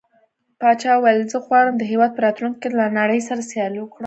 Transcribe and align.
پاچا 0.59 0.91
وويل: 0.95 1.19
زه 1.31 1.37
غواړم 1.45 1.75
چې 1.79 1.85
هيواد 1.91 2.11
په 2.13 2.21
راتلونکي 2.25 2.59
کې 2.63 2.69
له 2.77 2.85
نړۍ 2.99 3.19
سره 3.27 3.41
سيال 3.51 3.73
کړو. 3.93 3.97